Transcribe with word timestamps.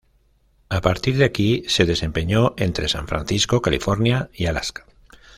A 0.69 0.81
partir 0.81 1.15
de 1.17 1.25
aquí, 1.25 1.63
se 1.67 1.85
desempeñó 1.85 2.55
entre 2.57 2.87
San 2.87 3.07
Francisco, 3.07 3.61
California 3.61 4.31
y 4.33 4.47
Alaska. 4.47 4.87